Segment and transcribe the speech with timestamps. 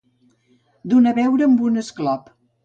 [0.93, 2.35] Donar beure amb un esclop.